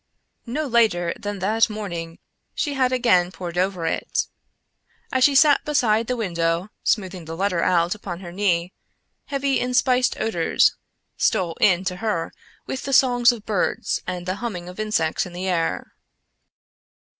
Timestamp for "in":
11.61-11.83, 15.27-15.33